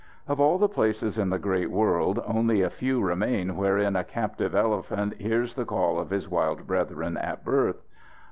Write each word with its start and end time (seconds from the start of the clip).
Of 0.27 0.39
all 0.39 0.57
the 0.57 0.67
places 0.67 1.19
in 1.19 1.29
the 1.29 1.37
great 1.37 1.69
world, 1.69 2.23
only 2.25 2.63
a 2.63 2.71
few 2.71 2.99
remain 3.03 3.55
wherein 3.55 3.95
a 3.95 4.03
captive 4.03 4.55
elephant 4.55 5.13
hears 5.21 5.53
the 5.53 5.63
call 5.63 5.99
of 5.99 6.09
his 6.09 6.27
wild 6.27 6.65
brethren 6.65 7.17
at 7.17 7.45
birth. 7.45 7.83